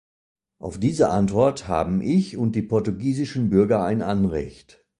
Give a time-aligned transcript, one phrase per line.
[0.57, 4.83] Auf diese Antwort haben ich und die portugiesischen Bürger ein Anrecht.